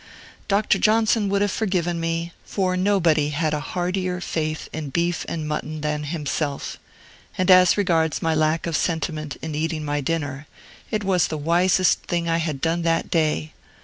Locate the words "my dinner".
9.85-10.47